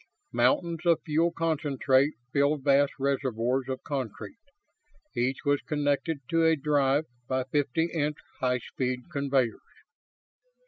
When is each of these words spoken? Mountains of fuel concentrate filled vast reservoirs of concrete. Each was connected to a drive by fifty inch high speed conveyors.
Mountains 0.31 0.83
of 0.83 0.99
fuel 1.05 1.31
concentrate 1.31 2.13
filled 2.33 2.63
vast 2.63 2.91
reservoirs 2.97 3.65
of 3.69 3.83
concrete. 3.83 4.39
Each 5.15 5.45
was 5.45 5.61
connected 5.61 6.21
to 6.29 6.43
a 6.43 6.55
drive 6.55 7.05
by 7.27 7.43
fifty 7.43 7.89
inch 7.93 8.17
high 8.39 8.57
speed 8.57 9.11
conveyors. 9.11 9.59